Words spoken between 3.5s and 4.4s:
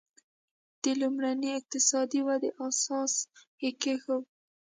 یې کېښود.